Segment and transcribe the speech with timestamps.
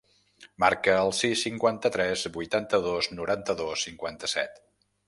[0.63, 4.63] Marca el sis, cinquanta-tres, vuitanta-dos, noranta-dos, cinquanta-set.